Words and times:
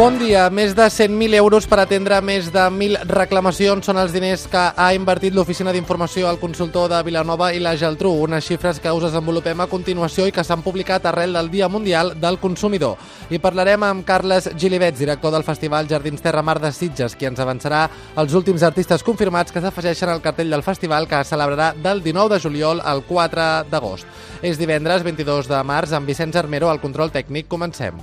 Bon 0.00 0.14
dia. 0.16 0.46
Més 0.48 0.70
de 0.72 0.86
100.000 0.88 1.36
euros 1.36 1.66
per 1.68 1.76
atendre 1.82 2.22
més 2.24 2.46
de 2.48 2.62
1.000 2.72 3.02
reclamacions 3.10 3.84
són 3.84 3.98
els 4.00 4.14
diners 4.14 4.46
que 4.48 4.60
ha 4.72 4.86
invertit 4.96 5.34
l'Oficina 5.36 5.74
d'Informació 5.76 6.24
al 6.30 6.38
consultor 6.40 6.86
de 6.88 7.02
Vilanova 7.04 7.50
i 7.52 7.58
la 7.60 7.74
Geltrú, 7.76 8.14
unes 8.24 8.46
xifres 8.48 8.78
que 8.80 8.94
us 8.96 9.04
desenvolupem 9.04 9.60
a 9.60 9.66
continuació 9.68 10.24
i 10.24 10.32
que 10.32 10.40
s'han 10.40 10.62
publicat 10.64 11.04
arrel 11.04 11.36
del 11.36 11.50
Dia 11.52 11.68
Mundial 11.68 12.14
del 12.16 12.38
Consumidor. 12.40 12.96
I 13.28 13.42
parlarem 13.44 13.84
amb 13.84 14.06
Carles 14.08 14.48
Gilivets, 14.56 15.02
director 15.02 15.34
del 15.34 15.44
Festival 15.44 15.90
Jardins 15.90 16.24
Terra 16.24 16.40
Mar 16.40 16.56
de 16.62 16.70
Sitges, 16.72 17.12
qui 17.12 17.28
ens 17.28 17.42
avançarà 17.44 17.82
els 18.16 18.32
últims 18.32 18.64
artistes 18.64 19.04
confirmats 19.04 19.52
que 19.52 19.60
s'afegeixen 19.60 20.14
al 20.14 20.22
cartell 20.24 20.56
del 20.56 20.64
festival 20.64 21.10
que 21.10 21.20
es 21.20 21.28
celebrarà 21.28 21.74
del 21.76 22.00
19 22.00 22.32
de 22.32 22.40
juliol 22.40 22.80
al 22.80 23.04
4 23.04 23.68
d'agost. 23.68 24.08
És 24.40 24.56
divendres 24.56 25.04
22 25.04 25.52
de 25.52 25.60
març 25.60 25.92
amb 25.92 26.08
Vicenç 26.08 26.40
Armero 26.40 26.72
al 26.72 26.80
control 26.80 27.12
tècnic. 27.12 27.52
Comencem. 27.52 28.00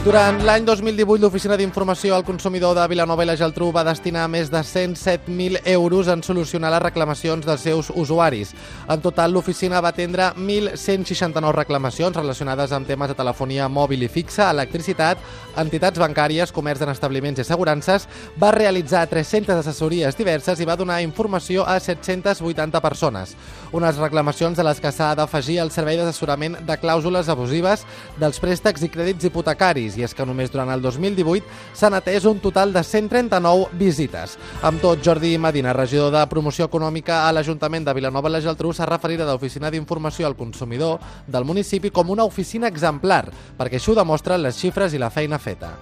Durant 0.00 0.38
l'any 0.48 0.64
2018, 0.64 1.20
l'Oficina 1.20 1.58
d'Informació 1.60 2.14
al 2.16 2.22
Consumidor 2.24 2.72
de 2.72 2.86
Vilanova 2.88 3.20
i 3.20 3.26
la 3.28 3.34
Geltrú 3.36 3.66
va 3.68 3.82
destinar 3.84 4.22
més 4.32 4.48
de 4.48 4.62
107.000 4.64 5.60
euros 5.74 6.08
en 6.08 6.22
solucionar 6.24 6.70
les 6.72 6.80
reclamacions 6.86 7.44
dels 7.44 7.66
seus 7.68 7.90
usuaris. 7.92 8.54
En 8.88 9.02
total, 9.04 9.34
l'oficina 9.36 9.82
va 9.84 9.90
atendre 9.92 10.30
1.169 10.40 11.52
reclamacions 11.52 12.16
relacionades 12.16 12.72
amb 12.72 12.88
temes 12.88 13.12
de 13.12 13.18
telefonia 13.18 13.66
mòbil 13.68 14.06
i 14.06 14.08
fixa, 14.08 14.48
electricitat, 14.48 15.20
entitats 15.60 16.00
bancàries, 16.00 16.54
comerç 16.56 16.80
en 16.86 16.94
establiments 16.94 17.36
i 17.36 17.44
assegurances, 17.44 18.08
va 18.40 18.54
realitzar 18.56 19.04
300 19.12 19.60
assessories 19.60 20.16
diverses 20.16 20.64
i 20.64 20.68
va 20.68 20.78
donar 20.80 21.02
informació 21.04 21.68
a 21.68 21.76
780 21.76 22.80
persones. 22.80 23.36
Unes 23.76 24.00
reclamacions 24.00 24.58
a 24.58 24.64
les 24.64 24.80
que 24.80 24.96
s'ha 24.96 25.12
d'afegir 25.14 25.60
el 25.60 25.74
servei 25.76 26.00
d'assessorament 26.00 26.56
de 26.64 26.80
clàusules 26.80 27.28
abusives 27.28 27.84
dels 28.16 28.40
préstecs 28.40 28.88
i 28.88 28.88
crèdits 28.88 29.28
hipotecaris, 29.28 29.89
i 29.98 30.04
és 30.06 30.14
que 30.14 30.26
només 30.26 30.50
durant 30.52 30.70
el 30.70 30.82
2018 30.82 31.46
s'han 31.74 31.96
atès 31.98 32.26
un 32.28 32.40
total 32.42 32.72
de 32.72 32.82
139 32.84 33.70
visites. 33.80 34.36
Amb 34.62 34.82
tot, 34.82 35.02
Jordi 35.04 35.36
Medina, 35.38 35.72
regidor 35.72 36.12
de 36.14 36.24
Promoció 36.30 36.68
Econòmica 36.68 37.24
a 37.26 37.32
l'Ajuntament 37.32 37.86
de 37.86 37.94
Vilanova 37.96 38.30
i 38.30 38.36
la 38.36 38.44
Geltrú, 38.44 38.74
s'ha 38.74 38.88
referit 38.88 39.20
a 39.20 39.28
l'Oficina 39.30 39.70
d'Informació 39.70 40.26
al 40.26 40.38
Consumidor 40.38 41.00
del 41.26 41.44
municipi 41.44 41.90
com 41.90 42.10
una 42.10 42.24
oficina 42.24 42.68
exemplar, 42.68 43.26
perquè 43.58 43.80
això 43.80 43.94
ho 43.94 44.00
demostren 44.02 44.42
les 44.42 44.58
xifres 44.58 44.94
i 44.94 45.02
la 45.02 45.10
feina 45.10 45.38
feta. 45.38 45.74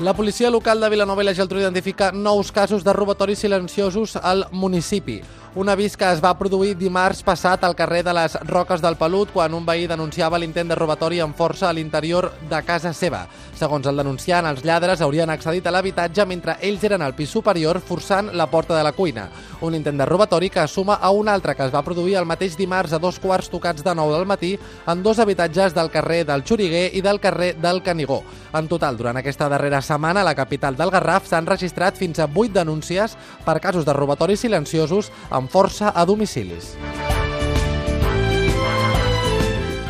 La 0.00 0.14
policia 0.14 0.48
local 0.48 0.80
de 0.80 0.88
Vilanova 0.88 1.20
i 1.20 1.26
la 1.28 1.34
Geltrú 1.36 1.60
identifica 1.60 2.06
nous 2.10 2.48
casos 2.56 2.86
de 2.86 2.92
robatoris 2.96 3.42
silenciosos 3.44 4.16
al 4.16 4.46
municipi. 4.50 5.18
Un 5.52 5.66
avís 5.68 5.96
que 5.98 6.06
es 6.06 6.20
va 6.22 6.30
produir 6.38 6.76
dimarts 6.78 7.24
passat 7.26 7.64
al 7.66 7.74
carrer 7.74 8.04
de 8.06 8.12
les 8.14 8.36
Roques 8.46 8.78
del 8.78 8.94
Pelut 8.94 9.32
quan 9.34 9.50
un 9.58 9.64
veí 9.66 9.88
denunciava 9.90 10.38
l'intent 10.38 10.68
de 10.70 10.76
robatori 10.78 11.18
amb 11.18 11.34
força 11.34 11.66
a 11.66 11.72
l'interior 11.74 12.28
de 12.46 12.60
casa 12.62 12.92
seva. 12.94 13.24
Segons 13.58 13.88
el 13.90 13.98
denunciant, 13.98 14.46
els 14.46 14.62
lladres 14.62 15.02
haurien 15.02 15.28
accedit 15.34 15.66
a 15.66 15.72
l'habitatge 15.74 16.22
mentre 16.24 16.54
ells 16.62 16.84
eren 16.86 17.02
al 17.02 17.16
pis 17.18 17.34
superior 17.34 17.80
forçant 17.82 18.30
la 18.30 18.46
porta 18.46 18.76
de 18.76 18.84
la 18.86 18.92
cuina. 18.94 19.26
Un 19.66 19.74
intent 19.74 19.98
de 19.98 20.06
robatori 20.06 20.52
que 20.54 20.68
suma 20.68 21.00
a 21.02 21.10
un 21.10 21.28
altre 21.28 21.56
que 21.56 21.66
es 21.66 21.74
va 21.74 21.82
produir 21.82 22.14
el 22.20 22.30
mateix 22.30 22.54
dimarts 22.56 22.94
a 22.94 23.02
dos 23.02 23.18
quarts 23.18 23.50
tocats 23.50 23.82
de 23.82 23.94
nou 23.94 24.14
del 24.14 24.30
matí 24.30 24.52
en 24.86 25.02
dos 25.02 25.18
habitatges 25.18 25.74
del 25.74 25.90
carrer 25.90 26.22
del 26.30 26.44
Xuriguer 26.46 26.92
i 26.94 27.02
del 27.02 27.18
carrer 27.18 27.56
del 27.58 27.82
Canigó. 27.82 28.22
En 28.54 28.68
total, 28.68 28.96
durant 28.96 29.18
aquesta 29.18 29.48
darrera 29.48 29.82
setmana, 29.82 30.22
a 30.22 30.30
la 30.30 30.34
capital 30.34 30.78
del 30.78 30.90
Garraf 30.90 31.26
s'han 31.26 31.46
registrat 31.46 31.98
fins 31.98 32.18
a 32.18 32.30
8 32.30 32.54
denúncies 32.54 33.18
per 33.44 33.60
casos 33.60 33.84
de 33.84 33.92
robatoris 33.92 34.46
silenciosos 34.46 35.10
amb 35.30 35.39
força 35.48 35.92
a 35.94 36.04
domicilis. 36.04 36.76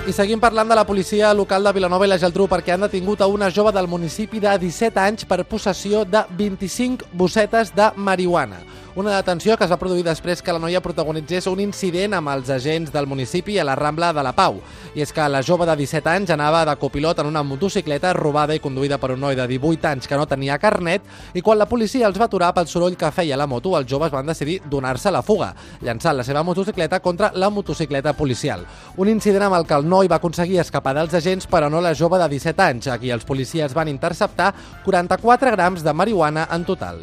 I 0.08 0.14
seguim 0.16 0.40
parlant 0.40 0.70
de 0.70 0.74
la 0.74 0.86
policia 0.88 1.28
local 1.36 1.66
de 1.66 1.74
Vilanova 1.76 2.06
i 2.06 2.08
la 2.08 2.16
Geltrú 2.18 2.46
perquè 2.48 2.72
han 2.72 2.86
detingut 2.86 3.20
a 3.20 3.28
una 3.28 3.50
jove 3.52 3.70
del 3.76 3.86
municipi 3.86 4.40
de 4.40 4.56
17 4.58 4.96
anys 4.98 5.26
per 5.28 5.44
possessió 5.44 6.06
de 6.08 6.24
25 6.38 7.12
bossetes 7.12 7.74
de 7.76 7.90
marihuana. 7.96 8.62
Una 8.96 9.14
detenció 9.14 9.54
que 9.56 9.62
es 9.62 9.70
va 9.70 9.78
produir 9.78 10.02
després 10.02 10.40
que 10.42 10.50
la 10.50 10.58
noia 10.58 10.80
protagonitzés 10.82 11.46
un 11.46 11.60
incident 11.62 12.16
amb 12.18 12.32
els 12.32 12.48
agents 12.50 12.90
del 12.90 13.06
municipi 13.06 13.54
a 13.60 13.64
la 13.64 13.76
Rambla 13.78 14.08
de 14.12 14.24
la 14.26 14.32
Pau. 14.34 14.56
I 14.98 15.04
és 15.04 15.12
que 15.14 15.28
la 15.30 15.44
jove 15.46 15.68
de 15.68 15.76
17 15.78 16.10
anys 16.10 16.32
anava 16.34 16.64
de 16.66 16.74
copilot 16.74 17.20
en 17.22 17.28
una 17.30 17.44
motocicleta 17.46 18.10
robada 18.16 18.56
i 18.56 18.60
conduïda 18.60 18.98
per 18.98 19.12
un 19.14 19.22
noi 19.22 19.38
de 19.38 19.46
18 19.46 19.86
anys 19.92 20.10
que 20.10 20.18
no 20.18 20.26
tenia 20.26 20.58
carnet 20.58 21.06
i 21.38 21.40
quan 21.40 21.60
la 21.60 21.68
policia 21.70 22.08
els 22.08 22.18
va 22.18 22.26
aturar 22.26 22.50
pel 22.56 22.66
soroll 22.66 22.98
que 22.98 23.12
feia 23.14 23.38
la 23.38 23.46
moto, 23.46 23.76
els 23.78 23.86
joves 23.86 24.10
van 24.10 24.26
decidir 24.26 24.58
donar-se 24.66 25.14
la 25.14 25.22
fuga, 25.22 25.52
llançant 25.86 26.18
la 26.18 26.26
seva 26.26 26.42
motocicleta 26.42 26.98
contra 26.98 27.30
la 27.32 27.48
motocicleta 27.48 28.16
policial. 28.18 28.66
Un 28.96 29.14
incident 29.14 29.46
amb 29.46 29.60
el 29.60 29.68
que 29.70 29.78
el 29.78 29.86
noi 29.90 30.08
va 30.08 30.20
aconseguir 30.20 30.60
escapar 30.62 30.94
dels 30.96 31.16
agents, 31.18 31.48
però 31.50 31.68
no 31.68 31.82
la 31.82 31.96
jove 31.98 32.20
de 32.22 32.30
17 32.30 32.66
anys, 32.68 32.88
a 32.88 32.98
qui 33.02 33.10
els 33.10 33.26
policies 33.26 33.74
van 33.76 33.90
interceptar 33.90 34.52
44 34.86 35.56
grams 35.58 35.84
de 35.84 35.96
marihuana 35.96 36.46
en 36.54 36.64
total. 36.68 37.02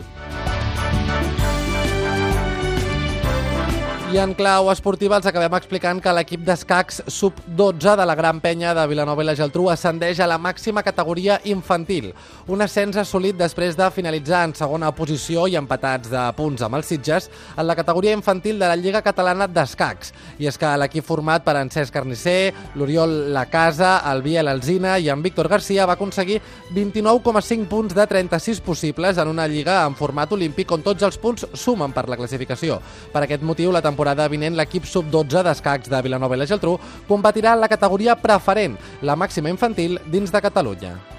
I 4.08 4.22
en 4.24 4.32
clau 4.40 4.70
esportiva 4.72 5.18
els 5.20 5.26
acabem 5.28 5.52
explicant 5.58 5.98
que 6.00 6.12
l'equip 6.16 6.46
d'escacs 6.48 7.02
sub-12 7.12 7.98
de 8.00 8.06
la 8.08 8.14
Gran 8.16 8.38
Penya 8.40 8.70
de 8.72 8.86
Vilanova 8.88 9.20
i 9.20 9.26
la 9.28 9.34
Geltrú 9.36 9.66
ascendeix 9.68 10.22
a 10.24 10.28
la 10.32 10.38
màxima 10.40 10.80
categoria 10.80 11.42
infantil. 11.52 12.14
Un 12.48 12.64
ascens 12.64 12.96
assolit 13.02 13.36
després 13.36 13.76
de 13.76 13.90
finalitzar 13.92 14.46
en 14.48 14.54
segona 14.56 14.94
posició 14.96 15.44
i 15.52 15.58
empatats 15.60 16.08
de 16.08 16.22
punts 16.38 16.64
amb 16.64 16.78
els 16.80 16.88
Sitges 16.88 17.28
en 17.58 17.68
la 17.68 17.76
categoria 17.76 18.14
infantil 18.16 18.56
de 18.62 18.70
la 18.72 18.78
Lliga 18.80 19.02
Catalana 19.04 19.50
d'Escacs. 19.52 20.14
I 20.40 20.48
és 20.48 20.56
que 20.56 20.72
l'equip 20.80 21.04
format 21.04 21.44
per 21.44 21.58
en 21.60 21.68
Cesc 21.68 21.92
Carnicer, 21.92 22.54
l'Oriol 22.80 23.34
Lacasa, 23.36 23.98
el 24.14 24.24
Biel 24.24 24.48
Alzina 24.48 24.96
i 25.04 25.12
en 25.12 25.20
Víctor 25.20 25.52
Garcia 25.52 25.86
va 25.86 26.00
aconseguir 26.00 26.40
29,5 26.72 27.68
punts 27.68 28.00
de 28.00 28.08
36 28.08 28.64
possibles 28.64 29.20
en 29.20 29.36
una 29.36 29.52
lliga 29.52 29.82
en 29.84 30.00
format 30.00 30.32
olímpic 30.32 30.72
on 30.72 30.88
tots 30.88 31.04
els 31.04 31.20
punts 31.20 31.50
sumen 31.60 31.92
per 31.92 32.08
la 32.08 32.16
classificació. 32.16 32.80
Per 33.12 33.28
aquest 33.28 33.44
motiu, 33.44 33.76
la 33.76 33.84
temporada 33.84 33.97
vinent 34.30 34.56
l'equip 34.56 34.86
sub-12 34.86 35.44
d'escacs 35.44 35.90
de 35.90 36.02
Vilanova 36.02 36.36
i 36.36 36.40
la 36.40 36.46
Geltrú 36.46 36.78
competirà 37.08 37.54
en 37.54 37.62
la 37.62 37.68
categoria 37.68 38.16
preferent, 38.16 38.78
la 39.02 39.16
màxima 39.16 39.50
infantil 39.50 40.00
dins 40.06 40.32
de 40.32 40.42
Catalunya. 40.42 41.17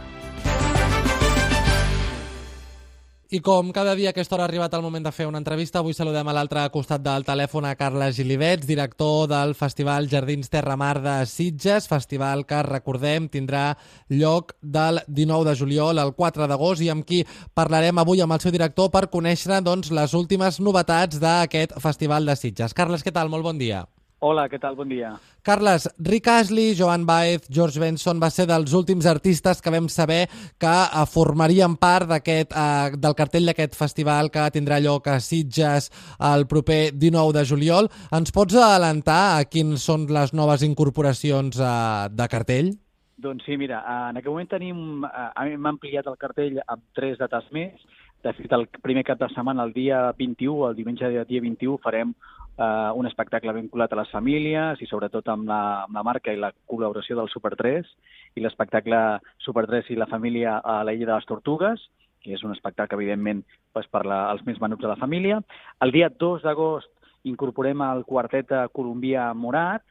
I 3.31 3.43
com 3.45 3.75
cada 3.77 3.93
dia 3.93 4.09
a 4.09 4.13
aquesta 4.15 4.33
hora 4.33 4.47
ha 4.47 4.49
arribat 4.49 4.73
el 4.73 4.81
moment 4.81 5.05
de 5.05 5.11
fer 5.13 5.27
una 5.29 5.37
entrevista, 5.37 5.83
avui 5.83 5.93
saludem 5.93 6.31
a 6.31 6.33
l'altre 6.33 6.63
costat 6.73 7.03
del 7.05 7.27
telèfon 7.29 7.67
a 7.69 7.75
Carles 7.77 8.17
Gilivets, 8.17 8.65
director 8.65 9.27
del 9.29 9.53
Festival 9.53 10.09
Jardins 10.09 10.49
Terramar 10.49 10.95
de 11.05 11.19
Sitges, 11.29 11.91
festival 11.93 12.47
que, 12.49 12.63
recordem, 12.65 13.29
tindrà 13.29 13.67
lloc 14.09 14.57
del 14.63 15.03
19 15.05 15.45
de 15.51 15.57
juliol 15.61 16.01
al 16.01 16.15
4 16.17 16.49
d'agost 16.49 16.81
i 16.81 16.89
amb 16.89 17.05
qui 17.05 17.21
parlarem 17.53 18.01
avui 18.01 18.25
amb 18.25 18.33
el 18.33 18.41
seu 18.41 18.57
director 18.57 18.89
per 18.89 19.11
conèixer 19.13 19.61
doncs, 19.61 19.93
les 19.93 20.17
últimes 20.17 20.57
novetats 20.65 21.21
d'aquest 21.21 21.77
Festival 21.85 22.25
de 22.25 22.41
Sitges. 22.41 22.73
Carles, 22.73 23.05
què 23.05 23.13
tal? 23.13 23.29
Molt 23.29 23.45
bon 23.45 23.61
dia. 23.61 23.85
Hola, 24.21 24.49
què 24.51 24.59
tal? 24.59 24.75
Bon 24.75 24.89
dia. 24.91 25.13
Carles, 25.47 25.85
Rick 26.03 26.27
Astley, 26.33 26.73
Joan 26.75 27.05
Baez, 27.07 27.45
George 27.55 27.79
Benson 27.79 28.19
va 28.19 28.33
ser 28.35 28.49
dels 28.51 28.73
últims 28.75 29.07
artistes 29.07 29.63
que 29.63 29.71
vam 29.71 29.87
saber 29.87 30.25
que 30.59 30.73
eh, 30.73 31.05
formarien 31.07 31.77
part 31.79 32.11
d'aquest 32.11 32.51
eh, 32.51 32.97
del 32.99 33.15
cartell 33.15 33.47
d'aquest 33.47 33.79
festival 33.79 34.33
que 34.35 34.49
tindrà 34.51 34.81
lloc 34.83 35.07
a 35.07 35.21
Sitges 35.23 35.87
el 36.33 36.49
proper 36.51 36.81
19 36.99 37.37
de 37.37 37.45
juliol. 37.47 37.91
Ens 38.11 38.35
pots 38.35 38.59
adelantar 38.59 39.21
a 39.37 39.47
quins 39.47 39.87
són 39.87 40.09
les 40.11 40.35
noves 40.35 40.67
incorporacions 40.67 41.63
eh, 41.63 41.71
de 42.11 42.29
cartell? 42.33 42.75
Doncs 43.23 43.47
sí, 43.47 43.55
mira, 43.59 43.85
en 44.11 44.19
aquest 44.19 44.33
moment 44.33 44.51
tenim, 44.51 45.07
eh, 45.07 45.29
hem 45.47 45.71
ampliat 45.71 46.11
el 46.11 46.19
cartell 46.19 46.59
amb 46.67 46.83
tres 46.99 47.23
dates 47.23 47.47
més. 47.55 47.87
De 48.27 48.35
fet, 48.35 48.51
el 48.51 48.67
primer 48.83 49.07
cap 49.07 49.23
de 49.23 49.31
setmana, 49.31 49.63
el 49.63 49.73
dia 49.79 50.09
21, 50.19 50.73
el 50.73 50.75
diumenge 50.75 51.15
dia 51.31 51.43
21, 51.47 51.79
farem 51.87 52.17
eh, 52.59 52.91
un 52.95 53.07
espectacle 53.07 53.55
vinculat 53.57 53.93
a 53.93 54.01
les 54.01 54.11
famílies 54.11 54.83
i 54.83 54.89
sobretot 54.91 55.29
amb 55.33 55.49
la, 55.49 55.61
amb 55.87 55.95
la 55.95 56.05
marca 56.07 56.35
i 56.35 56.41
la 56.41 56.53
col·laboració 56.71 57.17
del 57.19 57.31
Super 57.33 57.55
3 57.57 57.89
i 58.37 58.45
l'espectacle 58.45 59.01
Super 59.45 59.67
3 59.71 59.93
i 59.95 59.99
la 59.99 60.11
família 60.11 60.59
a 60.59 60.83
la 60.85 60.95
Illa 60.95 61.13
de 61.13 61.15
les 61.15 61.29
Tortugues, 61.31 61.89
que 62.23 62.35
és 62.35 62.43
un 62.45 62.53
espectacle, 62.53 62.99
evidentment, 62.99 63.45
pues, 63.73 63.87
per 63.91 64.05
la, 64.07 64.25
els 64.33 64.43
més 64.47 64.59
menuts 64.61 64.83
de 64.83 64.91
la 64.91 64.99
família. 64.99 65.39
El 65.85 65.95
dia 65.95 66.11
2 66.11 66.43
d'agost 66.43 66.91
incorporem 67.29 67.83
el 67.87 68.05
quartet 68.07 68.51
Columbia 68.75 69.31
Morat, 69.35 69.85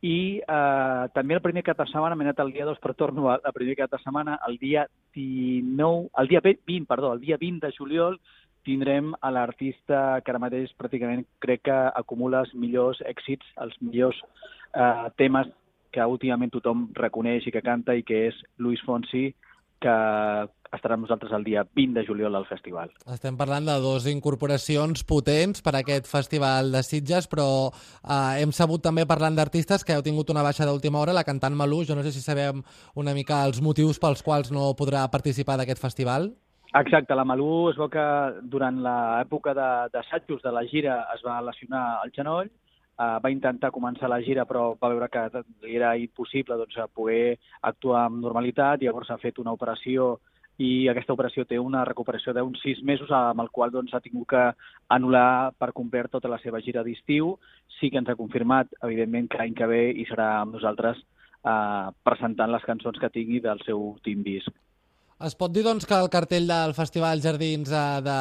i 0.00 0.38
eh, 0.38 1.04
també 1.14 1.34
el 1.34 1.42
primer 1.42 1.64
cap 1.66 1.78
de 1.80 1.86
setmana, 1.90 2.14
m'he 2.14 2.26
anat 2.28 2.42
el 2.44 2.52
dia 2.54 2.66
2, 2.68 2.78
però 2.82 2.94
torno 2.94 3.30
al 3.32 3.54
primer 3.54 3.74
cap 3.80 3.90
de 3.90 3.98
setmana, 3.98 4.38
el 4.46 4.58
dia 4.58 4.86
19, 5.16 6.10
el 6.22 6.28
dia 6.30 6.42
20, 6.44 6.86
perdó, 6.86 7.12
el 7.14 7.20
dia 7.20 7.38
20 7.40 7.66
de 7.66 7.72
juliol, 7.74 8.20
tindrem 8.68 9.14
a 9.24 9.32
l'artista 9.32 10.20
que 10.20 10.34
ara 10.34 10.42
mateix 10.42 10.74
pràcticament 10.76 11.24
crec 11.44 11.64
que 11.70 11.78
acumula 12.02 12.44
els 12.44 12.52
millors 12.54 13.00
èxits, 13.08 13.48
els 13.64 13.74
millors 13.80 14.20
eh, 14.20 15.08
temes 15.16 15.48
que 15.94 16.04
últimament 16.04 16.52
tothom 16.52 16.88
reconeix 16.98 17.48
i 17.48 17.54
que 17.54 17.64
canta 17.64 17.96
i 17.96 18.04
que 18.04 18.26
és 18.28 18.40
Luis 18.60 18.82
Fonsi, 18.84 19.30
que 19.80 19.94
estarà 20.74 20.96
amb 20.98 21.06
nosaltres 21.06 21.32
el 21.32 21.46
dia 21.46 21.62
20 21.64 21.94
de 21.96 22.02
juliol 22.04 22.34
al 22.36 22.44
festival. 22.48 22.90
Estem 23.08 23.38
parlant 23.38 23.64
de 23.64 23.76
dues 23.80 24.08
incorporacions 24.10 25.04
potents 25.08 25.62
per 25.64 25.72
a 25.72 25.80
aquest 25.80 26.10
festival 26.10 26.72
de 26.74 26.82
Sitges, 26.84 27.28
però 27.30 27.46
eh, 27.70 28.42
hem 28.42 28.52
sabut 28.52 28.84
també 28.84 29.06
parlant 29.08 29.38
d'artistes 29.38 29.86
que 29.86 29.96
heu 29.96 30.04
tingut 30.04 30.34
una 30.34 30.44
baixa 30.44 30.66
d'última 30.68 31.00
hora, 31.00 31.16
la 31.16 31.24
cantant 31.24 31.56
Malú, 31.56 31.84
jo 31.88 31.96
no 31.96 32.04
sé 32.04 32.12
si 32.12 32.20
sabem 32.24 32.60
una 33.00 33.16
mica 33.16 33.44
els 33.46 33.62
motius 33.64 34.02
pels 34.02 34.24
quals 34.26 34.52
no 34.52 34.74
podrà 34.76 35.06
participar 35.08 35.56
d'aquest 35.56 35.80
festival. 35.80 36.34
Exacte, 36.76 37.14
la 37.16 37.24
Malú 37.24 37.70
es 37.70 37.78
veu 37.80 37.88
que 37.88 38.04
durant 38.52 38.76
l'època 38.84 39.54
d'assajos 39.56 40.42
de, 40.42 40.44
de 40.44 40.50
la 40.52 40.66
gira 40.68 40.98
es 41.14 41.22
va 41.24 41.40
lesionar 41.40 42.02
el 42.04 42.12
genoll, 42.12 42.50
uh, 43.00 43.16
va 43.24 43.30
intentar 43.32 43.70
començar 43.72 44.10
la 44.12 44.20
gira 44.20 44.44
però 44.44 44.74
va 44.76 44.90
veure 44.92 45.08
que 45.08 45.22
li 45.64 45.78
era 45.78 45.94
impossible 45.96 46.58
doncs, 46.60 46.76
poder 46.92 47.38
actuar 47.62 48.04
amb 48.04 48.20
normalitat, 48.20 48.82
i 48.82 48.90
llavors 48.90 49.08
ha 49.10 49.16
fet 49.22 49.40
una 49.40 49.56
operació 49.56 50.18
i 50.58 50.90
aquesta 50.90 51.14
operació 51.16 51.46
té 51.48 51.56
una 51.62 51.86
recuperació 51.88 52.34
d'uns 52.36 52.60
sis 52.60 52.82
mesos 52.82 53.10
amb 53.16 53.40
el 53.40 53.48
qual 53.54 53.72
doncs, 53.72 53.94
ha 53.94 54.04
tingut 54.04 54.28
que 54.34 54.44
anul·lar 54.92 55.54
per 55.56 55.72
complir 55.72 56.08
tota 56.12 56.28
la 56.28 56.40
seva 56.44 56.60
gira 56.60 56.82
d'estiu. 56.84 57.36
Sí 57.78 57.88
que 57.88 58.02
ens 58.02 58.10
ha 58.10 58.18
confirmat, 58.18 58.74
evidentment, 58.82 59.30
que 59.30 59.38
l'any 59.38 59.54
que 59.54 59.70
ve 59.70 59.84
hi 59.94 60.04
serà 60.10 60.32
amb 60.40 60.58
nosaltres 60.58 60.98
eh, 60.98 61.86
presentant 62.02 62.50
les 62.50 62.66
cançons 62.66 62.98
que 62.98 63.14
tingui 63.14 63.38
del 63.40 63.62
seu 63.64 63.78
últim 63.78 64.26
disc. 64.26 64.50
Es 65.26 65.34
pot 65.34 65.50
dir 65.50 65.64
doncs, 65.66 65.82
que 65.82 65.96
el 65.98 66.06
cartell 66.14 66.44
del 66.46 66.72
Festival 66.76 67.18
Jardins 67.18 67.72
eh, 67.74 67.78
de 68.06 68.18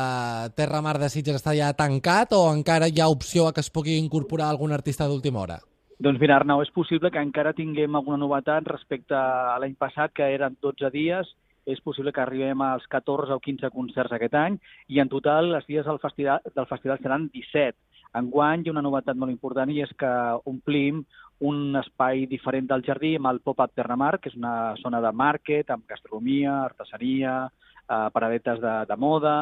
Terra 0.57 0.79
Mar 0.81 0.95
de 0.97 1.11
Sitges 1.13 1.35
està 1.37 1.53
ja 1.53 1.67
tancat 1.77 2.31
o 2.33 2.39
encara 2.49 2.87
hi 2.89 3.03
ha 3.03 3.09
opció 3.13 3.45
a 3.45 3.51
que 3.53 3.61
es 3.61 3.69
pugui 3.69 3.99
incorporar 4.01 4.47
algun 4.49 4.73
artista 4.73 5.05
d'última 5.05 5.43
hora? 5.43 5.59
Doncs 6.01 6.17
mira, 6.17 6.39
Arnau, 6.39 6.63
és 6.65 6.73
possible 6.73 7.11
que 7.13 7.21
encara 7.21 7.53
tinguem 7.53 7.93
alguna 7.93 8.17
novetat 8.23 8.65
respecte 8.65 9.13
a 9.13 9.59
l'any 9.61 9.75
passat, 9.77 10.09
que 10.17 10.25
eren 10.25 10.57
12 10.57 10.89
dies, 10.95 11.29
és 11.69 11.83
possible 11.85 12.15
que 12.15 12.23
arribem 12.23 12.65
als 12.65 12.89
14 12.89 13.37
o 13.37 13.39
15 13.45 13.69
concerts 13.77 14.17
aquest 14.17 14.33
any 14.41 14.57
i 14.89 14.97
en 15.03 15.13
total 15.13 15.53
els 15.53 15.69
dies 15.69 15.85
del 15.85 16.01
festival, 16.01 16.41
del 16.49 16.69
festival 16.71 16.97
seran 17.03 17.29
17. 17.29 17.77
Enguany 18.17 18.63
hi 18.63 18.69
ha 18.69 18.75
una 18.75 18.85
novetat 18.85 19.17
molt 19.19 19.33
important 19.33 19.71
i 19.73 19.81
és 19.85 19.93
que 19.99 20.11
omplim 20.49 21.03
un 21.47 21.77
espai 21.77 22.25
diferent 22.25 22.67
del 22.69 22.83
jardí 22.87 23.13
amb 23.17 23.29
el 23.31 23.41
Pop-Up 23.45 23.75
Terramar, 23.77 24.17
que 24.19 24.31
és 24.31 24.37
una 24.39 24.73
zona 24.81 25.01
de 25.03 25.11
market 25.13 25.69
amb 25.69 25.85
gastronomia, 25.89 26.63
artesania, 26.65 27.37
eh, 27.85 28.07
paradetes 28.13 28.61
de, 28.63 28.75
de 28.89 28.97
moda, 28.97 29.37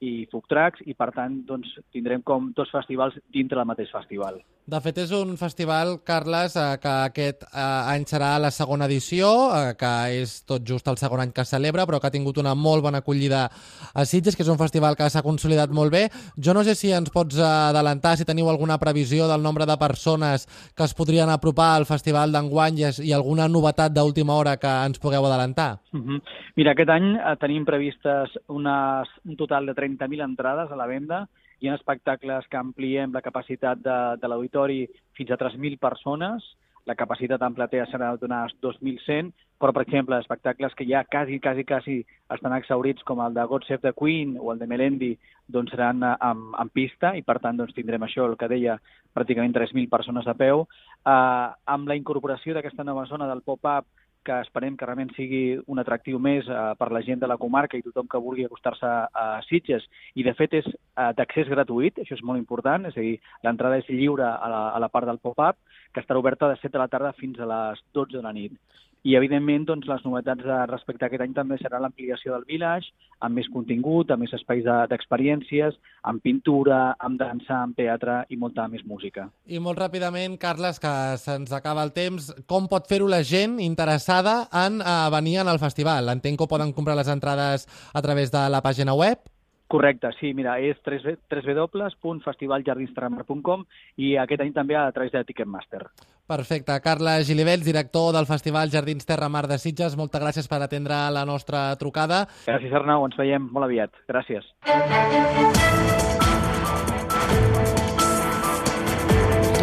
i 0.00 0.26
food 0.30 0.44
trucks 0.50 0.82
i 0.84 0.94
per 0.94 1.10
tant 1.16 1.40
doncs, 1.48 1.70
tindrem 1.92 2.22
com 2.22 2.50
dos 2.56 2.72
festivals 2.72 3.16
dintre 3.32 3.58
del 3.58 3.68
mateix 3.68 3.92
festival. 3.92 4.40
De 4.66 4.80
fet, 4.82 4.96
és 4.98 5.12
un 5.14 5.36
festival, 5.38 5.92
Carles, 6.02 6.56
eh, 6.58 6.78
que 6.82 6.90
aquest 7.06 7.44
eh, 7.46 7.66
any 7.92 8.02
serà 8.10 8.32
la 8.42 8.48
segona 8.50 8.88
edició, 8.90 9.28
eh, 9.54 9.76
que 9.78 9.90
és 10.18 10.32
tot 10.42 10.64
just 10.66 10.90
el 10.90 10.98
segon 10.98 11.22
any 11.22 11.30
que 11.36 11.44
celebra, 11.46 11.84
però 11.86 12.00
que 12.02 12.08
ha 12.10 12.14
tingut 12.14 12.40
una 12.42 12.56
molt 12.58 12.82
bona 12.82 12.98
acollida 12.98 13.44
a 13.46 14.04
Sitges, 14.10 14.34
que 14.34 14.42
és 14.42 14.50
un 14.50 14.58
festival 14.58 14.98
que 14.98 15.06
s'ha 15.06 15.22
consolidat 15.22 15.70
molt 15.70 15.94
bé. 15.94 16.02
Jo 16.34 16.50
no 16.50 16.66
sé 16.66 16.74
si 16.74 16.90
ens 16.90 17.14
pots 17.14 17.38
adelantar, 17.38 18.16
si 18.18 18.26
teniu 18.26 18.50
alguna 18.50 18.80
previsió 18.82 19.30
del 19.30 19.46
nombre 19.46 19.70
de 19.70 19.78
persones 19.78 20.48
que 20.74 20.82
es 20.82 20.98
podrien 20.98 21.30
apropar 21.30 21.76
al 21.76 21.86
festival 21.86 22.34
d'enguany 22.34 22.82
i, 22.82 23.14
alguna 23.14 23.46
novetat 23.46 23.94
d'última 23.94 24.34
hora 24.34 24.58
que 24.58 24.76
ens 24.90 24.98
pugueu 24.98 25.30
adelantar. 25.30 25.78
Uh 25.94 26.00
-huh. 26.00 26.22
Mira, 26.56 26.72
aquest 26.72 26.90
any 26.90 27.14
tenim 27.38 27.64
previstes 27.64 28.34
unes, 28.48 29.06
un 29.26 29.36
total 29.36 29.64
de 29.66 29.74
30.000 29.74 30.24
entrades 30.24 30.72
a 30.72 30.76
la 30.76 30.86
venda, 30.86 31.28
hi 31.60 31.70
ha 31.70 31.78
espectacles 31.78 32.46
que 32.50 32.60
ampliem 32.60 33.12
la 33.14 33.24
capacitat 33.24 33.80
de, 33.82 33.98
de 34.20 34.28
l'auditori 34.28 34.84
fins 35.16 35.32
a 35.32 35.40
3.000 35.40 35.78
persones, 35.80 36.44
la 36.86 36.94
capacitat 36.94 37.42
en 37.42 37.54
platea 37.56 37.84
serà 37.90 38.12
d'unes 38.14 38.52
2.100, 38.62 39.32
però, 39.58 39.72
per 39.74 39.82
exemple, 39.82 40.18
espectacles 40.20 40.74
que 40.78 40.86
ja 40.86 41.02
quasi, 41.10 41.40
quasi, 41.42 41.64
quasi 41.66 41.96
estan 42.30 42.54
exaurits, 42.54 43.02
com 43.02 43.22
el 43.24 43.34
de 43.34 43.46
God 43.50 43.66
Save 43.66 43.82
the 43.88 43.92
Queen 43.96 44.36
o 44.38 44.52
el 44.52 44.60
de 44.60 44.68
Melendi, 44.70 45.10
doncs 45.50 45.74
seran 45.74 46.04
en, 46.06 46.44
en 46.54 46.70
pista 46.70 47.14
i, 47.18 47.24
per 47.26 47.40
tant, 47.42 47.58
doncs, 47.58 47.74
tindrem 47.74 48.06
això, 48.06 48.28
el 48.30 48.38
que 48.38 48.50
deia, 48.52 48.78
pràcticament 49.16 49.56
3.000 49.56 49.90
persones 49.90 50.28
a 50.30 50.36
peu. 50.38 50.62
Uh, 51.02 51.50
amb 51.74 51.90
la 51.90 51.96
incorporació 51.98 52.54
d'aquesta 52.54 52.86
nova 52.86 53.06
zona 53.10 53.26
del 53.26 53.42
pop-up 53.42 53.88
que 54.26 54.40
esperem 54.42 54.76
que 54.76 54.86
realment 54.88 55.12
sigui 55.16 55.42
un 55.70 55.80
atractiu 55.82 56.18
més 56.22 56.48
eh, 56.50 56.62
per 56.80 56.90
la 56.94 57.02
gent 57.06 57.22
de 57.22 57.30
la 57.30 57.38
comarca 57.40 57.78
i 57.78 57.84
tothom 57.84 58.08
que 58.10 58.22
vulgui 58.22 58.46
acostar-se 58.46 58.86
a 58.86 59.26
Sitges. 59.46 59.86
I, 60.14 60.24
de 60.26 60.34
fet, 60.38 60.56
és 60.60 60.66
eh, 60.66 61.10
d'accés 61.18 61.50
gratuït, 61.52 62.02
això 62.02 62.18
és 62.18 62.24
molt 62.26 62.42
important, 62.42 62.88
és 62.90 62.96
a 62.96 63.04
dir, 63.04 63.16
l'entrada 63.46 63.78
és 63.82 63.92
lliure 63.92 64.26
a 64.26 64.50
la, 64.52 64.62
a 64.74 64.82
la 64.82 64.90
part 64.92 65.08
del 65.08 65.22
pop-up, 65.22 65.60
que 65.94 66.02
estarà 66.02 66.20
oberta 66.20 66.50
de 66.50 66.58
7 66.60 66.74
de 66.74 66.82
la 66.82 66.90
tarda 66.92 67.14
fins 67.20 67.38
a 67.40 67.48
les 67.52 67.84
12 67.94 68.18
de 68.18 68.26
la 68.26 68.34
nit. 68.36 68.58
I, 69.06 69.14
evidentment, 69.14 69.68
doncs, 69.68 69.86
les 69.86 70.02
novetats 70.02 70.42
de, 70.42 70.54
respecte 70.66 71.04
a 71.04 71.08
aquest 71.08 71.22
any 71.22 71.34
també 71.36 71.60
serà 71.60 71.78
l'ampliació 71.78 72.32
del 72.34 72.46
village, 72.48 72.90
amb 73.22 73.38
més 73.38 73.46
contingut, 73.54 74.10
amb 74.10 74.24
més 74.24 74.34
espais 74.34 74.64
d'experiències, 74.66 75.76
de, 75.76 75.92
amb 76.10 76.24
pintura, 76.24 76.80
amb 76.98 77.20
dansa, 77.20 77.60
amb 77.60 77.78
teatre 77.78 78.18
i 78.34 78.38
molta 78.40 78.66
més 78.72 78.82
música. 78.82 79.28
I 79.46 79.62
molt 79.62 79.78
ràpidament, 79.78 80.34
Carles, 80.42 80.82
que 80.82 80.92
se'ns 81.22 81.54
acaba 81.54 81.86
el 81.86 81.94
temps, 81.94 82.32
com 82.50 82.66
pot 82.66 82.90
fer-ho 82.90 83.06
la 83.06 83.22
gent 83.22 83.60
interessada 83.62 84.40
en 84.64 84.82
uh, 84.82 85.06
venir 85.14 85.38
al 85.44 85.62
festival? 85.62 86.10
Entenc 86.10 86.42
que 86.42 86.50
poden 86.50 86.74
comprar 86.74 86.98
les 86.98 87.12
entrades 87.12 87.70
a 87.94 88.02
través 88.02 88.34
de 88.34 88.42
la 88.50 88.62
pàgina 88.64 88.98
web? 88.98 89.22
Correcte, 89.66 90.12
sí, 90.20 90.30
mira, 90.34 90.60
és 90.62 90.76
www.festivaljardinstramar.com 90.86 93.64
i 93.98 94.16
aquest 94.22 94.40
any 94.44 94.52
també 94.54 94.76
a 94.78 94.92
través 94.94 95.10
de 95.12 95.24
Ticketmaster. 95.26 95.82
Perfecte. 96.26 96.80
Carles 96.82 97.26
Gilibets, 97.26 97.64
director 97.66 98.12
del 98.14 98.26
Festival 98.26 98.70
Jardins 98.70 99.06
Terra 99.06 99.28
Mar 99.28 99.46
de 99.50 99.58
Sitges, 99.58 99.96
moltes 99.98 100.20
gràcies 100.22 100.48
per 100.50 100.62
atendre 100.62 101.10
la 101.14 101.24
nostra 101.26 101.76
trucada. 101.78 102.26
Gràcies, 102.46 102.72
Arnau, 102.74 103.04
ens 103.06 103.16
veiem 103.18 103.48
molt 103.50 103.64
aviat. 103.66 103.90
Gràcies. 104.10 104.44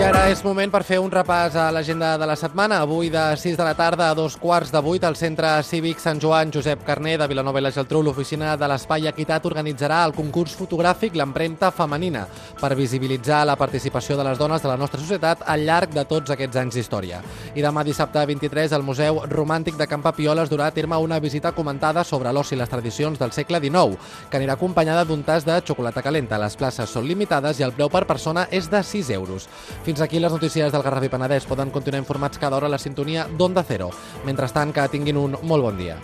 Ara 0.04 0.26
és 0.28 0.42
moment 0.44 0.68
per 0.68 0.82
fer 0.84 0.98
un 1.00 1.08
repàs 1.08 1.54
a 1.56 1.70
l'agenda 1.72 2.18
de 2.20 2.26
la 2.28 2.36
setmana. 2.36 2.82
Avui 2.84 3.08
de 3.08 3.22
6 3.40 3.56
de 3.56 3.64
la 3.64 3.72
tarda 3.74 4.10
a 4.10 4.16
dos 4.18 4.36
quarts 4.36 4.72
de 4.74 4.80
8 4.84 5.08
al 5.08 5.16
Centre 5.16 5.48
Cívic 5.64 6.02
Sant 6.04 6.20
Joan 6.20 6.52
Josep 6.52 6.82
Carné 6.84 7.14
de 7.18 7.28
Vilanova 7.32 7.62
i 7.62 7.64
la 7.64 7.72
Geltrú, 7.72 8.02
l'oficina 8.04 8.58
de 8.60 8.68
l'Espai 8.68 9.08
Equitat 9.08 9.48
organitzarà 9.48 10.02
el 10.04 10.12
concurs 10.12 10.58
fotogràfic 10.60 11.16
L'empremta 11.16 11.70
femenina 11.72 12.26
per 12.60 12.74
visibilitzar 12.76 13.46
la 13.48 13.56
participació 13.56 14.18
de 14.20 14.26
les 14.28 14.38
dones 14.38 14.62
de 14.62 14.68
la 14.68 14.76
nostra 14.76 15.00
societat 15.00 15.46
al 15.48 15.64
llarg 15.64 15.96
de 15.96 16.04
tots 16.04 16.36
aquests 16.36 16.60
anys 16.60 16.76
d'història. 16.76 17.22
I 17.56 17.64
demà 17.64 17.86
dissabte 17.88 18.26
23 18.28 18.76
al 18.76 18.84
Museu 18.84 19.22
Romàntic 19.32 19.80
de 19.80 19.88
Camp 19.88 20.04
Papiola 20.04 20.44
es 20.44 20.52
durà 20.52 20.68
a 20.68 20.76
terme 20.76 21.00
una 21.00 21.22
visita 21.24 21.54
comentada 21.56 22.04
sobre 22.04 22.36
l'oci 22.36 22.58
i 22.58 22.60
les 22.60 22.74
tradicions 22.74 23.24
del 23.24 23.32
segle 23.32 23.64
XIX, 23.64 23.96
que 24.28 24.42
anirà 24.42 24.60
acompanyada 24.60 25.08
d'un 25.08 25.24
tas 25.24 25.48
de 25.48 25.62
xocolata 25.64 26.04
calenta. 26.04 26.42
Les 26.44 26.60
places 26.60 26.92
són 26.92 27.08
limitades 27.08 27.64
i 27.64 27.64
el 27.64 27.72
preu 27.72 27.88
per 27.88 28.04
persona 28.04 28.50
és 28.52 28.68
de 28.68 28.84
6 28.84 29.16
euros. 29.16 29.48
Fins 29.84 29.93
aquí 30.02 30.20
les 30.20 30.32
notícies 30.32 30.72
del 30.72 30.82
Garraf 30.82 31.04
i 31.06 31.10
Penedès. 31.12 31.46
Poden 31.46 31.70
continuar 31.70 32.02
informats 32.02 32.40
cada 32.40 32.58
hora 32.58 32.68
a 32.68 32.74
la 32.74 32.80
sintonia 32.80 33.28
d'Onda 33.28 33.64
Cero. 33.68 33.90
Mentrestant, 34.26 34.74
que 34.74 34.88
tinguin 34.90 35.18
un 35.18 35.38
molt 35.44 35.64
bon 35.64 35.78
dia. 35.78 35.98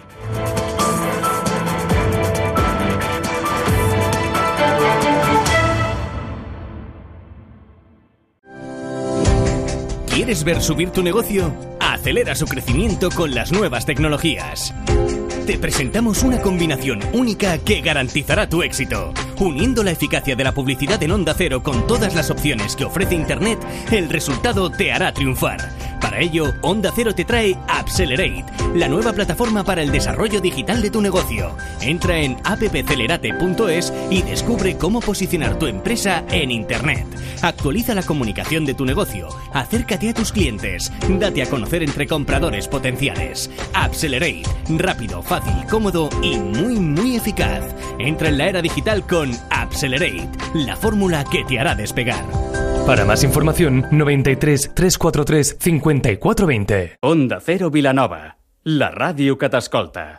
¿Quieres 10.07 10.43
ver 10.43 10.61
subir 10.61 10.91
tu 10.91 11.01
negocio? 11.01 11.51
Acelera 11.79 12.35
su 12.35 12.45
crecimiento 12.45 13.09
con 13.09 13.33
las 13.33 13.51
nuevas 13.51 13.85
tecnologías. 13.85 14.73
Te 15.47 15.57
presentamos 15.57 16.21
una 16.21 16.41
combinación 16.41 16.99
única 17.13 17.57
que 17.57 17.81
garantizará 17.81 18.47
tu 18.47 18.61
éxito. 18.61 19.13
Uniendo 19.39 19.83
la 19.83 19.91
eficacia 19.91 20.35
de 20.35 20.43
la 20.43 20.51
publicidad 20.51 21.01
en 21.01 21.11
onda 21.11 21.33
cero 21.33 21.63
con 21.63 21.87
todas 21.87 22.13
las 22.13 22.29
opciones 22.29 22.75
que 22.75 22.83
ofrece 22.83 23.15
Internet, 23.15 23.57
el 23.89 24.09
resultado 24.09 24.69
te 24.69 24.91
hará 24.91 25.13
triunfar. 25.13 25.69
Para 26.01 26.19
ello, 26.19 26.53
Onda 26.61 26.91
Cero 26.95 27.13
te 27.13 27.25
trae 27.25 27.57
Accelerate, 27.67 28.45
la 28.73 28.87
nueva 28.87 29.11
plataforma 29.13 29.63
para 29.63 29.81
el 29.81 29.91
desarrollo 29.91 30.39
digital 30.39 30.81
de 30.81 30.89
tu 30.89 31.01
negocio. 31.01 31.55
Entra 31.81 32.19
en 32.19 32.37
appcelerate.es 32.43 33.93
y 34.09 34.21
descubre 34.21 34.77
cómo 34.77 35.01
posicionar 35.01 35.59
tu 35.59 35.67
empresa 35.67 36.23
en 36.31 36.51
Internet. 36.51 37.05
Actualiza 37.41 37.95
la 37.95 38.03
comunicación 38.03 38.65
de 38.65 38.73
tu 38.73 38.85
negocio, 38.85 39.29
acércate 39.53 40.09
a 40.09 40.13
tus 40.13 40.31
clientes, 40.31 40.91
date 41.07 41.43
a 41.43 41.49
conocer 41.49 41.83
entre 41.83 42.07
compradores 42.07 42.67
potenciales. 42.67 43.49
Accelerate, 43.73 44.43
rápido, 44.69 45.21
fácil, 45.21 45.53
cómodo 45.69 46.09
y 46.21 46.37
muy, 46.37 46.79
muy 46.79 47.15
eficaz. 47.17 47.63
Entra 47.97 48.29
en 48.29 48.37
la 48.37 48.47
era 48.47 48.61
digital 48.61 49.05
con 49.05 49.28
Accelerate, 49.49 50.29
la 50.53 50.75
fórmula 50.75 51.23
que 51.23 51.43
te 51.43 51.59
hará 51.59 51.75
despegar. 51.75 52.23
Para 52.85 53.05
más 53.05 53.23
información, 53.23 53.85
93 53.91 54.71
343 54.73 55.57
5420. 55.59 56.97
Onda 57.01 57.39
Cero 57.39 57.69
Vilanova, 57.69 58.37
la 58.63 58.89
ràdio 58.91 59.37
que. 59.37 60.07